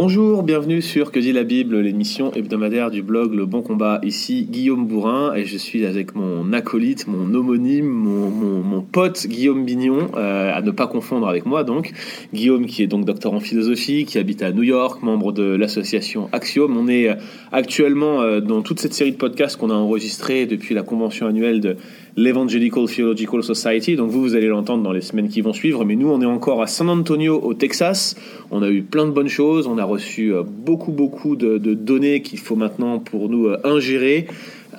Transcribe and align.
Bonjour, 0.00 0.44
bienvenue 0.44 0.80
sur 0.80 1.10
Que 1.10 1.18
dit 1.18 1.32
la 1.32 1.42
Bible, 1.42 1.80
l'émission 1.80 2.32
hebdomadaire 2.32 2.92
du 2.92 3.02
blog 3.02 3.34
Le 3.34 3.46
Bon 3.46 3.62
Combat. 3.62 3.98
Ici 4.04 4.46
Guillaume 4.48 4.86
Bourrin 4.86 5.34
et 5.34 5.44
je 5.44 5.56
suis 5.56 5.84
avec 5.84 6.14
mon 6.14 6.52
acolyte, 6.52 7.08
mon 7.08 7.34
homonyme, 7.34 7.88
mon, 7.88 8.30
mon, 8.30 8.80
pote 8.80 9.26
Guillaume 9.26 9.64
Bignon, 9.64 10.08
euh, 10.16 10.54
à 10.54 10.62
ne 10.62 10.70
pas 10.70 10.86
confondre 10.86 11.28
avec 11.28 11.46
moi 11.46 11.64
donc. 11.64 11.90
Guillaume 12.32 12.66
qui 12.66 12.84
est 12.84 12.86
donc 12.86 13.06
docteur 13.06 13.34
en 13.34 13.40
philosophie, 13.40 14.04
qui 14.04 14.18
habite 14.18 14.44
à 14.44 14.52
New 14.52 14.62
York, 14.62 15.02
membre 15.02 15.32
de 15.32 15.42
l'association 15.42 16.28
Axiom. 16.30 16.76
On 16.76 16.86
est 16.86 17.10
actuellement 17.50 18.22
euh, 18.22 18.40
dans 18.40 18.62
toute 18.62 18.78
cette 18.78 18.94
série 18.94 19.10
de 19.10 19.16
podcasts 19.16 19.56
qu'on 19.56 19.70
a 19.70 19.74
enregistrés 19.74 20.46
depuis 20.46 20.76
la 20.76 20.84
convention 20.84 21.26
annuelle 21.26 21.60
de 21.60 21.76
l'Evangelical 22.18 22.86
Theological 22.86 23.42
Society. 23.44 23.94
Donc 23.94 24.10
vous, 24.10 24.20
vous 24.20 24.34
allez 24.34 24.48
l'entendre 24.48 24.82
dans 24.82 24.92
les 24.92 25.00
semaines 25.00 25.28
qui 25.28 25.40
vont 25.40 25.52
suivre. 25.52 25.84
Mais 25.84 25.94
nous, 25.94 26.08
on 26.08 26.20
est 26.20 26.26
encore 26.26 26.60
à 26.60 26.66
San 26.66 26.88
Antonio, 26.88 27.40
au 27.40 27.54
Texas. 27.54 28.16
On 28.50 28.62
a 28.62 28.68
eu 28.68 28.82
plein 28.82 29.06
de 29.06 29.12
bonnes 29.12 29.28
choses. 29.28 29.68
On 29.68 29.78
a 29.78 29.84
reçu 29.84 30.34
euh, 30.34 30.42
beaucoup, 30.42 30.90
beaucoup 30.90 31.36
de, 31.36 31.58
données 31.58 32.20
qu'il 32.22 32.40
faut 32.40 32.56
maintenant 32.56 32.98
pour 32.98 33.28
nous 33.28 33.46
euh, 33.46 33.60
ingérer, 33.62 34.26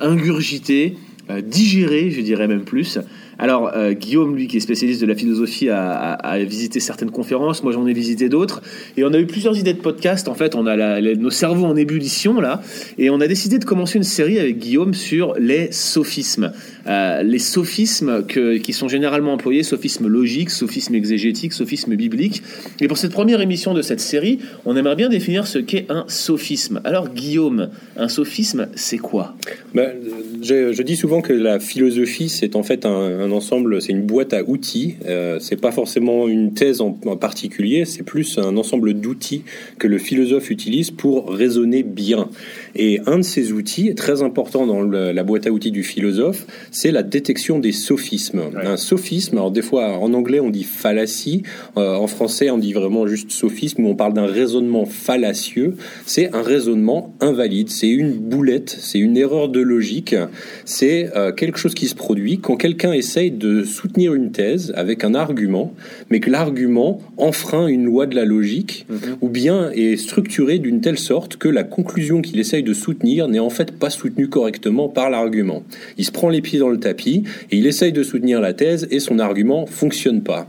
ingurgiter, 0.01 0.97
euh, 1.29 1.39
digérer, 1.41 2.11
je 2.11 2.21
dirais 2.21 2.47
même 2.47 2.63
plus. 2.63 2.99
Alors, 3.39 3.71
euh, 3.73 3.93
Guillaume, 3.93 4.35
lui, 4.35 4.47
qui 4.47 4.57
est 4.57 4.59
spécialiste 4.59 4.99
de 4.99 5.05
la 5.05 5.15
philosophie, 5.15 5.69
a, 5.69 6.17
visité 6.39 6.81
certaines 6.81 7.09
conférences. 7.09 7.63
Moi, 7.63 7.71
j'en 7.71 7.87
ai 7.87 7.93
visité 7.93 8.27
d'autres. 8.27 8.61
Et 8.97 9.03
on 9.05 9.13
a 9.13 9.19
eu 9.19 9.25
plusieurs 9.25 9.57
idées 9.57 9.73
de 9.73 9.79
podcast. 9.79 10.27
En 10.27 10.33
fait, 10.33 10.55
on 10.55 10.67
a 10.67 10.99
nos 11.15 11.29
cerveaux 11.29 11.65
en 11.65 11.75
ébullition, 11.77 12.41
là. 12.41 12.61
Et 12.97 13.09
on 13.09 13.21
a 13.21 13.27
décidé 13.27 13.57
de 13.57 13.63
commencer 13.63 13.97
une 13.97 14.03
série 14.03 14.39
avec 14.39 14.59
Guillaume 14.59 14.93
sur 14.93 15.35
les 15.39 15.71
sophismes. 15.71 16.51
Euh, 16.87 17.23
les 17.23 17.39
sophismes 17.39 18.25
qui 18.25 18.73
sont 18.73 18.89
généralement 18.89 19.33
employés, 19.33 19.63
sophismes 19.63 20.07
logiques, 20.07 20.49
sophismes 20.49 20.95
exégétiques, 20.95 21.53
sophismes 21.53 21.95
bibliques. 21.95 22.43
Et 22.81 22.87
pour 22.87 22.97
cette 22.97 23.13
première 23.13 23.39
émission 23.39 23.73
de 23.73 23.81
cette 23.81 24.01
série, 24.01 24.39
on 24.65 24.75
aimerait 24.75 24.97
bien 24.97 25.07
définir 25.07 25.47
ce 25.47 25.59
qu'est 25.59 25.85
un 25.89 26.03
sophisme. 26.07 26.81
Alors, 26.83 27.07
Guillaume, 27.09 27.69
un 27.95 28.09
sophisme, 28.09 28.67
c'est 28.75 28.97
quoi? 28.97 29.35
Ben, 29.73 29.91
je, 30.41 30.81
dis 30.81 30.97
souvent 30.97 31.21
que 31.21 31.31
la 31.31 31.59
philosophie, 31.59 32.27
c'est 32.27 32.57
en 32.57 32.63
fait 32.63 32.85
un 32.85 33.28
ensemble, 33.31 33.81
c'est 33.81 33.91
une 33.91 34.05
boîte 34.05 34.33
à 34.33 34.43
outils. 34.47 34.95
Euh, 35.05 35.39
c'est 35.39 35.59
pas 35.59 35.71
forcément 35.71 36.27
une 36.27 36.53
thèse 36.53 36.81
en, 36.81 36.91
particulier, 36.91 37.85
c'est 37.85 38.03
plus 38.03 38.37
un 38.37 38.57
ensemble 38.57 38.93
d'outils 38.93 39.43
que 39.77 39.87
le 39.87 39.97
philosophe 39.97 40.49
utilise 40.49 40.91
pour 40.91 41.29
raisonner 41.31 41.83
bien. 41.83 42.29
Et 42.75 42.99
un 43.05 43.17
de 43.17 43.23
ces 43.23 43.51
outils, 43.51 43.93
très 43.95 44.21
important 44.21 44.65
dans 44.65 44.81
la 44.81 45.23
boîte 45.23 45.47
à 45.47 45.51
outils 45.51 45.71
du 45.71 45.83
philosophe, 45.83 46.45
c'est 46.71 46.91
la 46.91 47.03
détection 47.03 47.59
des 47.59 47.71
sophismes. 47.71 48.41
Un 48.63 48.77
sophisme, 48.77 49.37
alors 49.37 49.51
des 49.51 49.61
fois 49.61 49.97
en 49.97 50.13
anglais 50.13 50.39
on 50.39 50.49
dit 50.49 50.63
fallacie, 50.63 51.43
euh, 51.77 51.95
en 51.95 52.07
français 52.07 52.49
on 52.49 52.57
dit 52.57 52.73
vraiment 52.73 53.07
juste 53.07 53.31
sophisme, 53.31 53.85
où 53.85 53.89
on 53.89 53.95
parle 53.95 54.13
d'un 54.13 54.25
raisonnement 54.25 54.85
fallacieux. 54.85 55.75
C'est 56.05 56.33
un 56.35 56.41
raisonnement 56.41 57.13
invalide, 57.19 57.69
c'est 57.69 57.89
une 57.89 58.13
boulette, 58.13 58.75
c'est 58.79 58.99
une 58.99 59.17
erreur 59.17 59.49
de 59.49 59.59
logique, 59.59 60.15
c'est 60.65 61.09
euh, 61.15 61.31
quelque 61.31 61.57
chose 61.57 61.73
qui 61.73 61.87
se 61.87 61.95
produit 61.95 62.39
quand 62.39 62.55
quelqu'un 62.55 62.93
essaie 62.93 63.18
de 63.27 63.63
soutenir 63.63 64.13
une 64.13 64.31
thèse 64.31 64.71
avec 64.75 65.03
un 65.03 65.13
argument, 65.13 65.73
mais 66.09 66.21
que 66.21 66.29
l'argument 66.29 67.01
enfreint 67.17 67.67
une 67.67 67.83
loi 67.83 68.05
de 68.05 68.15
la 68.15 68.23
logique, 68.23 68.85
mhm. 68.89 69.17
ou 69.21 69.27
bien 69.27 69.71
est 69.71 69.97
structuré 69.97 70.59
d'une 70.59 70.79
telle 70.79 70.97
sorte 70.97 71.35
que 71.35 71.49
la 71.49 71.63
conclusion 71.63 72.21
qu'il 72.21 72.39
essaye 72.39 72.63
de 72.63 72.73
soutenir 72.73 73.27
n'est 73.27 73.39
en 73.39 73.49
fait 73.49 73.71
pas 73.71 73.89
soutenue 73.89 74.29
correctement 74.29 74.87
par 74.87 75.09
l'argument. 75.09 75.63
Il 75.97 76.05
se 76.05 76.11
prend 76.11 76.29
les 76.29 76.41
pieds 76.41 76.59
dans 76.59 76.69
le 76.69 76.79
tapis 76.79 77.23
et 77.51 77.57
il 77.57 77.67
essaye 77.67 77.91
de 77.91 78.03
soutenir 78.03 78.39
la 78.39 78.53
thèse 78.53 78.87
et 78.91 78.99
son 78.99 79.19
argument 79.19 79.65
fonctionne 79.65 80.21
pas. 80.21 80.47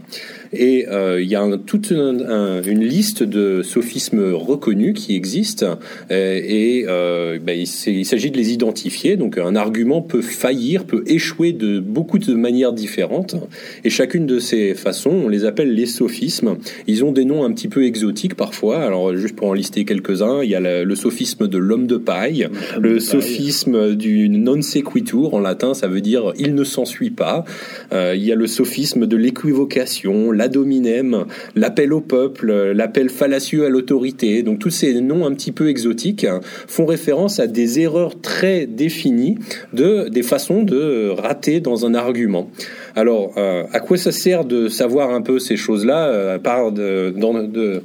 Et 0.52 0.86
euh, 0.88 1.22
il 1.22 1.28
y 1.28 1.36
a 1.36 1.46
toute 1.64 1.90
une 1.90 2.84
liste 2.84 3.22
de 3.22 3.62
sophismes 3.62 4.32
reconnus 4.32 4.94
qui 4.96 5.14
existent 5.14 5.78
euh, 6.10 6.40
et 6.42 6.84
euh, 6.88 7.38
ben, 7.40 7.58
il 7.58 8.04
s'agit 8.04 8.30
de 8.30 8.36
les 8.36 8.52
identifier. 8.52 9.16
Donc 9.16 9.38
un 9.38 9.54
argument 9.54 10.02
peut 10.02 10.22
faillir, 10.22 10.84
peut 10.84 11.04
échouer 11.06 11.52
de 11.52 11.78
beaucoup 11.78 12.18
de 12.18 12.34
manières 12.34 12.72
différentes. 12.72 13.36
Et 13.84 13.90
chacune 13.90 14.26
de 14.26 14.38
ces 14.38 14.74
façons, 14.74 15.10
on 15.10 15.28
les 15.28 15.44
appelle 15.44 15.72
les 15.72 15.86
sophismes. 15.86 16.56
Ils 16.86 17.04
ont 17.04 17.12
des 17.12 17.24
noms 17.24 17.44
un 17.44 17.52
petit 17.52 17.68
peu 17.68 17.84
exotiques 17.84 18.34
parfois. 18.34 18.82
Alors 18.82 19.16
juste 19.16 19.36
pour 19.36 19.48
en 19.48 19.54
lister 19.54 19.84
quelques-uns, 19.84 20.42
il 20.42 20.50
y 20.50 20.56
a 20.56 20.60
le, 20.60 20.94
sophisme 20.96 21.46
de 21.46 21.58
l'homme 21.58 21.86
de 21.86 21.96
paille, 21.96 22.48
le 22.78 22.98
sophisme 22.98 23.94
du 23.94 24.28
non 24.28 24.60
sequitur 24.60 25.34
en 25.34 25.40
latin, 25.40 25.74
ça 25.74 25.86
veut 25.86 26.00
dire 26.00 26.32
il 26.38 26.54
ne 26.54 26.64
s'ensuit 26.64 27.10
pas. 27.10 27.44
il 27.92 28.22
y 28.22 28.32
a 28.32 28.34
le 28.34 28.46
sophisme 28.46 29.06
de 29.06 29.16
l'équivocation, 29.16 30.32
l'adominem, 30.40 31.26
l'appel 31.54 31.92
au 31.92 32.00
peuple, 32.00 32.72
l'appel 32.72 33.10
fallacieux 33.10 33.66
à 33.66 33.68
l'autorité. 33.68 34.42
Donc 34.42 34.58
tous 34.58 34.70
ces 34.70 34.98
noms 35.02 35.26
un 35.26 35.34
petit 35.34 35.52
peu 35.52 35.68
exotiques 35.68 36.26
font 36.66 36.86
référence 36.86 37.40
à 37.40 37.46
des 37.46 37.80
erreurs 37.80 38.18
très 38.20 38.66
définies 38.66 39.36
de 39.74 40.08
des 40.08 40.22
façons 40.22 40.62
de 40.62 41.10
rater 41.10 41.60
dans 41.60 41.84
un 41.84 41.94
argument. 41.94 42.50
Alors, 42.96 43.34
euh, 43.36 43.64
à 43.72 43.80
quoi 43.80 43.96
ça 43.96 44.12
sert 44.12 44.44
de 44.44 44.68
savoir 44.68 45.10
un 45.10 45.22
peu 45.22 45.38
ces 45.38 45.56
choses-là, 45.56 46.08
euh, 46.08 46.36
à 46.36 46.38
part 46.38 46.72
de, 46.72 47.12
de 47.12 47.82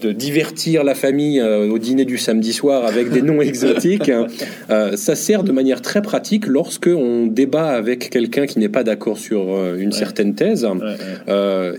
de 0.00 0.12
divertir 0.12 0.84
la 0.84 0.94
famille 0.94 1.40
euh, 1.40 1.68
au 1.70 1.78
dîner 1.78 2.04
du 2.04 2.18
samedi 2.18 2.52
soir 2.52 2.84
avec 2.84 3.10
des 3.10 3.22
noms 3.22 3.40
exotiques, 3.40 4.10
euh, 4.70 4.96
ça 4.96 5.14
sert 5.14 5.42
de 5.42 5.52
manière 5.52 5.82
très 5.82 6.02
pratique 6.02 6.46
lorsque 6.46 6.88
on 6.88 7.26
débat 7.26 7.68
avec 7.68 8.10
quelqu'un 8.10 8.46
qui 8.46 8.58
n'est 8.58 8.68
pas 8.68 8.84
d'accord 8.84 9.18
sur 9.18 9.52
euh, 9.52 9.76
une 9.78 9.92
certaine 9.92 10.34
thèse, 10.34 10.66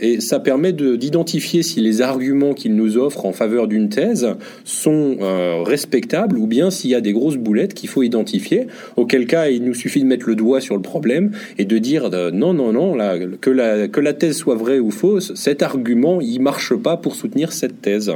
et 0.02 0.22
ça 0.22 0.40
permet 0.40 0.74
d'identifier 0.74 1.64
si 1.64 1.82
les 1.82 2.02
arguments 2.02 2.54
qu'il 2.54 2.76
nous 2.76 2.98
offre 2.98 3.26
en 3.26 3.34
faveur 3.34 3.68
d'une 3.68 3.90
thèse 3.90 4.36
sont 4.64 5.18
respectables 5.66 6.38
ou 6.38 6.48
bien 6.48 6.72
s'il 6.72 6.92
y 6.92 6.96
a 6.96 7.02
des 7.02 7.14
grosses 7.14 7.38
boulettes 7.38 7.74
qu'il 7.74 7.90
faut 7.90 8.04
identifier. 8.04 8.68
Auquel 8.96 9.26
cas, 9.26 9.50
il 9.50 9.64
nous 9.64 9.74
suffit 9.74 10.02
de 10.02 10.06
mettre 10.06 10.28
le 10.28 10.36
doigt 10.36 10.62
sur 10.62 10.76
le 10.76 10.82
problème 10.82 11.32
et 11.58 11.66
de 11.66 11.78
dire 11.78 12.10
non, 12.34 12.54
non, 12.54 12.72
non, 12.72 12.96
là, 12.96 13.18
que 13.42 13.50
la 13.50 13.88
que 13.88 14.00
la 14.00 14.14
thèse 14.14 14.38
soit 14.38 14.56
vraie 14.56 14.80
ou 14.80 14.92
fausse, 14.92 15.34
cet 15.36 15.62
argument 15.62 16.22
il 16.22 16.40
marche 16.40 16.76
pas 16.76 16.98
pour 16.98 17.16
soutenir 17.16 17.52
cette 17.52 17.82
thèse. 17.82 18.09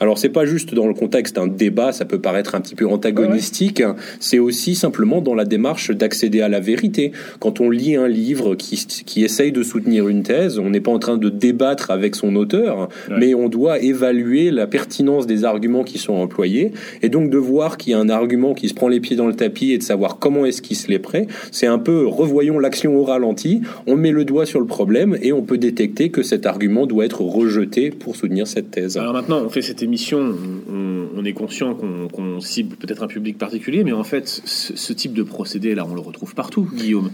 Alors 0.00 0.18
c'est 0.18 0.28
pas 0.28 0.46
juste 0.46 0.74
dans 0.74 0.86
le 0.86 0.94
contexte 0.94 1.36
d'un 1.36 1.46
débat, 1.46 1.92
ça 1.92 2.04
peut 2.04 2.20
paraître 2.20 2.54
un 2.54 2.60
petit 2.60 2.74
peu 2.74 2.86
antagonistique, 2.86 3.82
c'est 4.20 4.38
aussi 4.38 4.74
simplement 4.74 5.20
dans 5.20 5.34
la 5.34 5.44
démarche 5.44 5.90
d'accéder 5.90 6.40
à 6.40 6.48
la 6.48 6.60
vérité. 6.60 7.12
Quand 7.40 7.60
on 7.60 7.70
lit 7.70 7.96
un 7.96 8.08
livre 8.08 8.54
qui, 8.54 8.76
qui 9.06 9.24
essaye 9.24 9.52
de 9.52 9.62
soutenir 9.62 10.08
une 10.08 10.22
thèse, 10.22 10.58
on 10.58 10.70
n'est 10.70 10.80
pas 10.80 10.92
en 10.92 10.98
train 10.98 11.16
de 11.16 11.28
débattre 11.28 11.90
avec 11.90 12.14
son 12.14 12.36
auteur, 12.36 12.88
mais 13.10 13.34
on 13.34 13.48
doit 13.48 13.80
évaluer 13.80 14.50
la 14.50 14.66
pertinence 14.66 15.26
des 15.26 15.44
arguments 15.44 15.84
qui 15.84 15.98
sont 15.98 16.14
employés, 16.14 16.72
et 17.02 17.08
donc 17.08 17.30
de 17.30 17.38
voir 17.38 17.76
qu'il 17.76 17.92
y 17.92 17.94
a 17.94 17.98
un 17.98 18.08
argument 18.08 18.54
qui 18.54 18.68
se 18.68 18.74
prend 18.74 18.88
les 18.88 19.00
pieds 19.00 19.16
dans 19.16 19.26
le 19.26 19.34
tapis 19.34 19.72
et 19.72 19.78
de 19.78 19.82
savoir 19.82 20.18
comment 20.18 20.44
est-ce 20.44 20.62
qu'il 20.62 20.76
se 20.76 20.88
les 20.88 20.98
prêt, 20.98 21.26
c'est 21.50 21.66
un 21.66 21.78
peu 21.78 22.06
revoyons 22.06 22.58
l'action 22.58 22.96
au 22.96 23.04
ralenti, 23.04 23.62
on 23.86 23.96
met 23.96 24.12
le 24.12 24.24
doigt 24.24 24.46
sur 24.46 24.60
le 24.60 24.66
problème 24.66 25.16
et 25.22 25.32
on 25.32 25.42
peut 25.42 25.58
détecter 25.58 26.10
que 26.10 26.22
cet 26.22 26.46
argument 26.46 26.86
doit 26.86 27.04
être 27.04 27.22
rejeté 27.22 27.90
pour 27.90 28.16
soutenir 28.16 28.46
cette 28.46 28.70
thèse. 28.70 28.96
Alors 28.96 29.16
maintenant, 29.28 29.44
on 29.44 29.48
fait 29.48 29.62
cette 29.62 29.82
émission, 29.82 30.36
on, 30.70 31.24
est 31.24 31.32
conscient 31.32 31.74
qu'on 31.74 32.40
cible 32.40 32.76
peut-être 32.76 33.02
un 33.02 33.08
public 33.08 33.36
particulier, 33.38 33.82
mais 33.82 33.90
en 33.92 34.04
fait, 34.04 34.28
ce, 34.28 34.92
type 34.92 35.14
de 35.14 35.24
procédé, 35.24 35.74
là, 35.74 35.84
on 35.84 35.94
le 35.94 36.00
retrouve 36.00 36.34
partout, 36.36 36.68
Guillaume. 36.72 37.10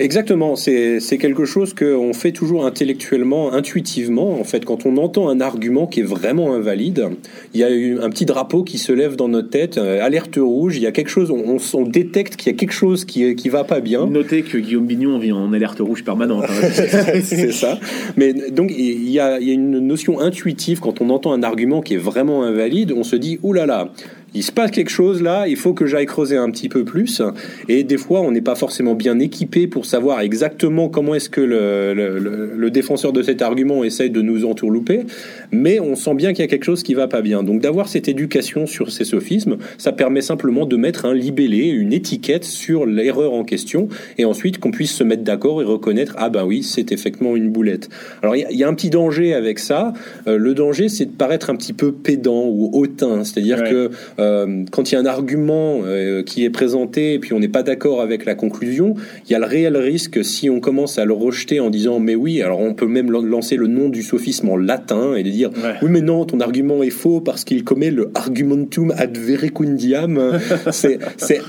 Exactement, 0.00 0.56
c'est 0.56 1.18
quelque 1.20 1.44
chose 1.44 1.72
qu'on 1.72 2.12
fait 2.14 2.32
toujours 2.32 2.66
intellectuellement, 2.66 3.52
intuitivement. 3.52 4.40
En 4.40 4.42
fait, 4.42 4.64
quand 4.64 4.86
on 4.86 4.96
entend 4.96 5.28
un 5.28 5.40
argument 5.40 5.86
qui 5.86 6.00
est 6.00 6.04
vraiment 6.04 6.52
invalide, 6.52 7.10
il 7.54 7.60
y 7.60 7.64
a 7.64 7.68
un 8.04 8.10
petit 8.10 8.26
drapeau 8.26 8.64
qui 8.64 8.78
se 8.78 8.92
lève 8.92 9.14
dans 9.14 9.28
notre 9.28 9.50
tête, 9.50 9.78
euh, 9.78 10.04
alerte 10.04 10.36
rouge, 10.36 10.76
il 10.76 10.82
y 10.82 10.86
a 10.86 10.92
quelque 10.92 11.10
chose, 11.10 11.30
on, 11.30 11.58
on 11.74 11.82
détecte 11.86 12.34
qu'il 12.34 12.50
y 12.50 12.54
a 12.54 12.58
quelque 12.58 12.72
chose 12.72 13.04
qui, 13.04 13.36
qui 13.36 13.48
va 13.48 13.62
pas 13.62 13.80
bien. 13.80 14.06
Notez 14.06 14.42
que 14.42 14.58
Guillaume 14.58 14.86
Bignon 14.86 15.18
vit 15.18 15.30
en 15.30 15.52
alerte 15.52 15.78
rouge 15.78 16.02
permanente. 16.02 16.44
Hein. 16.48 16.68
c'est 17.22 17.52
ça. 17.52 17.78
Mais 18.16 18.32
donc, 18.32 18.72
il 18.76 19.08
y, 19.08 19.20
a, 19.20 19.38
il 19.38 19.46
y 19.46 19.50
a 19.52 19.54
une 19.54 19.78
notion 19.78 20.18
intuitive 20.18 20.80
quand 20.80 21.00
on 21.02 21.10
entend 21.10 21.32
un 21.32 21.44
argument 21.44 21.82
qui 21.82 21.94
est 21.94 21.98
vraiment 21.98 22.42
invalide, 22.42 22.92
on 22.96 23.04
se 23.04 23.14
dit, 23.14 23.38
oulala, 23.44 23.66
là 23.66 23.84
là, 23.84 23.92
il 24.34 24.42
se 24.42 24.52
passe 24.52 24.70
quelque 24.70 24.90
chose 24.90 25.22
là, 25.22 25.46
il 25.46 25.56
faut 25.56 25.72
que 25.72 25.86
j'aille 25.86 26.06
creuser 26.06 26.36
un 26.36 26.50
petit 26.50 26.68
peu 26.68 26.84
plus. 26.84 27.22
Et 27.68 27.84
des 27.84 27.96
fois, 27.96 28.20
on 28.20 28.32
n'est 28.32 28.40
pas 28.40 28.56
forcément 28.56 28.94
bien 28.94 29.18
équipé 29.18 29.66
pour 29.66 29.86
savoir 29.86 30.20
exactement 30.20 30.88
comment 30.88 31.14
est-ce 31.14 31.30
que 31.30 31.40
le, 31.40 31.94
le, 31.94 32.70
défenseur 32.70 33.12
de 33.12 33.22
cet 33.22 33.40
argument 33.40 33.84
essaye 33.84 34.10
de 34.10 34.20
nous 34.20 34.44
entourlouper, 34.44 35.04
mais 35.52 35.78
on 35.78 35.94
sent 35.94 36.14
bien 36.14 36.32
qu'il 36.32 36.40
y 36.40 36.44
a 36.44 36.48
quelque 36.48 36.64
chose 36.64 36.82
qui 36.82 36.94
va 36.94 37.06
pas 37.06 37.22
bien. 37.22 37.44
Donc 37.44 37.60
d'avoir 37.60 37.88
cette 37.88 38.08
éducation 38.08 38.66
sur 38.66 38.90
ces 38.90 39.04
sophismes, 39.04 39.58
ça 39.78 39.92
permet 39.92 40.22
simplement 40.22 40.66
de 40.66 40.76
mettre 40.76 41.04
un 41.04 41.14
libellé, 41.14 41.68
une 41.68 41.92
étiquette 41.92 42.44
sur 42.44 42.84
l'erreur 42.84 43.32
en 43.32 43.44
question, 43.44 43.88
et 44.18 44.24
ensuite 44.24 44.58
qu'on 44.58 44.72
puisse 44.72 44.92
se 44.92 45.04
mettre 45.04 45.22
d'accord 45.22 45.62
et 45.62 45.64
reconnaître 45.64 46.14
ah 46.18 46.30
ben 46.30 46.44
oui, 46.44 46.64
c'est 46.64 46.90
effectivement 46.90 47.36
une 47.36 47.50
boulette. 47.50 47.88
Alors 48.22 48.34
il 48.34 48.44
y, 48.50 48.64
a 48.64 48.68
un 48.68 48.74
petit 48.74 48.90
danger 48.90 49.34
avec 49.34 49.60
ça. 49.60 49.92
Euh, 50.26 50.36
le 50.36 50.54
danger, 50.54 50.88
c'est 50.88 51.06
de 51.06 51.12
paraître 51.12 51.50
un 51.50 51.56
petit 51.56 51.72
peu 51.72 51.92
pédant 51.92 52.44
ou 52.46 52.70
hautain, 52.72 53.22
c'est-à-dire 53.22 53.62
que 53.62 53.90
euh, 54.18 54.23
quand 54.70 54.90
il 54.90 54.94
y 54.94 54.98
a 54.98 55.00
un 55.00 55.06
argument 55.06 55.80
euh, 55.84 56.22
qui 56.22 56.44
est 56.44 56.50
présenté 56.50 57.14
et 57.14 57.18
puis 57.18 57.32
on 57.32 57.40
n'est 57.40 57.48
pas 57.48 57.62
d'accord 57.62 58.00
avec 58.00 58.24
la 58.24 58.34
conclusion, 58.34 58.94
il 59.26 59.32
y 59.32 59.34
a 59.34 59.38
le 59.38 59.46
réel 59.46 59.76
risque 59.76 60.24
si 60.24 60.50
on 60.50 60.60
commence 60.60 60.98
à 60.98 61.04
le 61.04 61.12
rejeter 61.12 61.60
en 61.60 61.70
disant 61.70 62.00
mais 62.00 62.14
oui, 62.14 62.42
alors 62.42 62.60
on 62.60 62.74
peut 62.74 62.86
même 62.86 63.10
lancer 63.10 63.56
le 63.56 63.66
nom 63.66 63.88
du 63.88 64.02
sophisme 64.02 64.48
en 64.48 64.56
latin 64.56 65.14
et 65.14 65.22
de 65.22 65.30
dire 65.30 65.50
oui 65.82 65.88
mais 65.90 66.00
non, 66.00 66.24
ton 66.24 66.40
argument 66.40 66.82
est 66.82 66.90
faux 66.90 67.20
parce 67.20 67.44
qu'il 67.44 67.64
commet 67.64 67.90
le 67.90 68.10
argumentum 68.14 68.92
ad 68.96 69.16
verecundiam. 69.16 70.38
c'est 70.70 70.98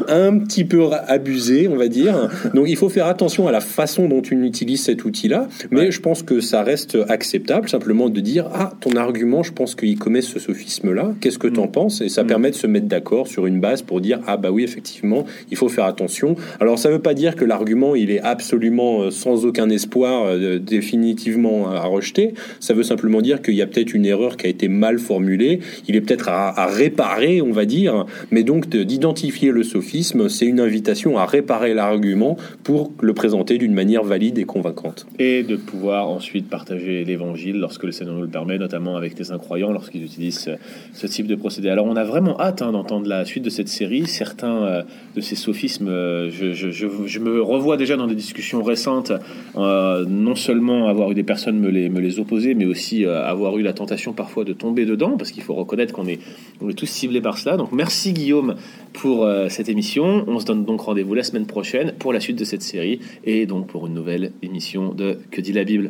un 0.08 0.38
petit 0.40 0.66
peu 0.66 0.86
abusé, 1.08 1.68
on 1.68 1.76
va 1.76 1.88
dire. 1.88 2.30
Donc 2.54 2.66
il 2.68 2.76
faut 2.76 2.90
faire 2.90 3.08
attention 3.08 3.48
à 3.48 3.52
la 3.52 3.62
façon 3.62 4.08
dont 4.08 4.22
tu 4.22 4.36
utilises 4.46 4.84
cet 4.84 5.06
outil-là, 5.06 5.48
mais 5.72 5.92
je 5.92 6.02
pense 6.02 6.24
que 6.24 6.40
ça 6.40 6.64
reste 6.64 6.98
acceptable 7.10 7.70
simplement 7.70 8.10
de 8.10 8.20
dire 8.20 8.50
ah 8.54 8.72
ton 8.80 8.96
argument, 8.96 9.44
je 9.44 9.52
pense 9.52 9.76
qu'il 9.76 9.98
commet 9.98 10.22
ce 10.22 10.40
sophisme-là. 10.40 11.14
Qu'est-ce 11.22 11.40
que 11.40 11.48
tu 11.48 11.60
en 11.60 11.68
mm. 11.68 11.72
penses? 11.72 12.02
Et 12.02 12.10
ça 12.10 12.24
mm. 12.24 12.28
permet 12.28 12.52
de 12.52 12.56
se 12.56 12.65
mettre 12.68 12.88
d'accord 12.88 13.28
sur 13.28 13.46
une 13.46 13.60
base 13.60 13.82
pour 13.82 14.02
dire 14.02 14.20
ah 14.28 14.38
bah 14.38 14.52
oui 14.52 14.64
effectivement 14.64 15.26
il 15.52 15.58
faut 15.58 15.70
faire 15.70 15.86
attention. 15.86 16.36
Alors 16.60 16.80
ça 16.80 16.90
veut 16.90 17.00
pas 17.00 17.14
dire 17.14 17.36
que 17.36 17.46
l'argument 17.46 17.96
il 17.96 18.12
est 18.12 18.22
absolument 18.22 19.02
euh, 19.02 19.12
sans 19.12 19.46
aucun 19.46 19.70
espoir 19.70 20.26
euh, 20.26 20.60
définitivement 20.60 21.70
à 21.70 21.86
rejeter. 21.86 22.34
Ça 22.60 22.74
veut 22.74 22.84
simplement 22.84 23.22
dire 23.22 23.42
qu'il 23.42 23.56
y 23.56 23.62
a 23.62 23.68
peut-être 23.68 23.94
une 23.94 24.06
erreur 24.06 24.38
qui 24.38 24.48
a 24.48 24.50
été 24.50 24.68
mal 24.68 25.00
formulée. 25.00 25.60
Il 25.88 25.96
est 25.96 26.02
peut-être 26.02 26.30
à, 26.30 26.60
à, 26.60 26.66
réparer, 26.68 27.42
on 27.42 27.52
va 27.52 27.66
dire. 27.66 28.06
Mais 28.32 28.44
donc 28.44 28.70
d'identifier 28.70 29.52
le 29.52 29.64
sophisme, 29.64 30.30
c'est 30.30 30.46
une 30.46 30.60
invitation 30.60 31.18
à 31.18 31.26
réparer 31.26 31.74
l'argument 31.74 32.38
pour 32.64 32.92
le 33.02 33.14
présenter 33.14 33.58
d'une 33.58 33.74
manière 33.74 34.04
valide 34.04 34.38
et 34.38 34.46
convaincante. 34.46 35.06
Et 35.20 35.44
de 35.44 35.56
pouvoir 35.56 36.10
ensuite 36.10 36.50
partager 36.50 37.04
l'évangile 37.04 37.58
lorsque 37.60 37.84
le 37.84 37.92
Seigneur 37.92 38.16
nous 38.16 38.22
le 38.22 38.28
permet, 38.28 38.58
notamment 38.58 38.96
avec 38.96 39.18
les 39.18 39.32
incroyants 39.32 39.72
lorsqu'ils 39.72 40.04
utilisent 40.04 40.50
ce, 40.94 41.08
type 41.08 41.28
de 41.28 41.36
procédé. 41.36 41.70
Alors 41.70 41.86
on 41.86 41.96
a 41.96 42.04
vraiment 42.04 42.40
hâte 42.40 42.55
d'entendre 42.56 43.08
la 43.08 43.26
suite 43.26 43.44
de 43.44 43.50
cette 43.50 43.68
série. 43.68 44.08
Certains 44.08 44.64
euh, 44.64 44.84
de 45.16 45.22
ces 45.22 45.36
sophismes, 45.36 45.88
euh, 45.88 46.30
je, 46.30 46.54
je, 46.54 46.70
je, 46.72 47.20
me 47.20 47.42
revois 47.42 47.78
déjà 47.78 47.98
dans 47.98 48.08
des 48.08 48.16
discussions 48.16 48.64
récentes, 48.64 49.12
euh, 49.56 50.06
non 50.08 50.36
seulement 50.36 50.88
avoir 50.88 51.12
eu 51.12 51.16
des 51.16 51.24
personnes 51.24 51.60
me 51.60 51.70
les, 51.70 51.90
me 51.90 52.00
les 52.00 52.20
opposer, 52.20 52.54
mais 52.54 52.66
aussi 52.66 53.06
avoir 53.06 53.58
eu 53.58 53.62
la 53.62 53.74
tentation 53.74 54.14
parfois 54.14 54.44
de 54.44 54.54
tomber 54.54 54.86
dedans, 54.86 55.18
parce 55.18 55.32
qu'il 55.32 55.44
faut 55.44 55.54
reconnaître 55.54 55.94
qu'on 55.94 56.08
est, 56.08 56.20
on 56.62 56.70
est 56.70 56.74
tous 56.74 56.86
ciblés 56.86 57.22
par 57.22 57.38
cela. 57.38 57.58
Donc 57.58 57.72
merci 57.72 58.14
Guillaume 58.14 58.56
pour 58.94 59.28
cette 59.50 59.70
émission. 59.70 60.24
On 60.28 60.40
se 60.40 60.46
donne 60.46 60.66
donc 60.66 60.82
rendez-vous 60.82 61.14
la 61.14 61.24
semaine 61.24 61.46
prochaine 61.46 61.94
pour 62.00 62.14
la 62.14 62.20
suite 62.20 62.38
de 62.38 62.46
cette 62.46 62.62
série 62.62 63.00
et 63.24 63.46
donc 63.46 63.68
pour 63.68 63.88
une 63.88 63.94
nouvelle 63.94 64.32
émission 64.42 64.94
de 64.94 65.18
Que 65.32 65.42
dit 65.42 65.54
la 65.54 65.64
Bible. 65.64 65.90